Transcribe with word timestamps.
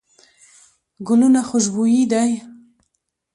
ګلونه 1.07 1.41
خوشبوي 1.49 2.01
دي. 2.11 2.29